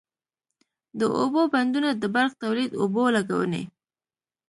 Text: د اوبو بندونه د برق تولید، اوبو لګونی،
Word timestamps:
د 0.99 1.01
اوبو 1.19 1.41
بندونه 1.53 1.89
د 1.95 2.03
برق 2.15 2.33
تولید، 2.43 2.71
اوبو 2.81 3.03
لګونی، 3.15 3.63